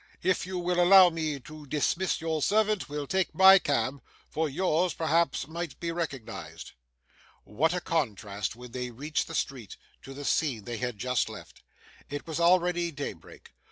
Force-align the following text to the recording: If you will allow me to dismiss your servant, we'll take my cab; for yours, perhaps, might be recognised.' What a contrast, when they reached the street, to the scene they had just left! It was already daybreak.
If 0.23 0.47
you 0.47 0.57
will 0.57 0.81
allow 0.81 1.11
me 1.11 1.39
to 1.41 1.67
dismiss 1.67 2.21
your 2.21 2.41
servant, 2.41 2.89
we'll 2.89 3.05
take 3.05 3.35
my 3.35 3.59
cab; 3.59 4.01
for 4.31 4.49
yours, 4.49 4.95
perhaps, 4.95 5.47
might 5.47 5.79
be 5.79 5.91
recognised.' 5.91 6.71
What 7.43 7.75
a 7.75 7.81
contrast, 7.81 8.55
when 8.55 8.71
they 8.71 8.89
reached 8.89 9.27
the 9.27 9.35
street, 9.35 9.77
to 10.01 10.15
the 10.15 10.25
scene 10.25 10.63
they 10.63 10.77
had 10.77 10.97
just 10.97 11.29
left! 11.29 11.61
It 12.09 12.25
was 12.25 12.39
already 12.39 12.89
daybreak. 12.89 13.51